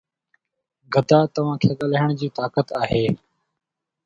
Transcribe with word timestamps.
گدا 0.93 1.19
توهان 1.33 1.57
کان 1.61 1.73
ڳالهائڻ 1.79 2.09
جي 2.21 2.27
طاقت 2.39 2.67
آهي 2.81 3.05